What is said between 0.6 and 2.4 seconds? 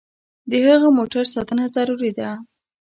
ښه موټر ساتنه ضروري ده.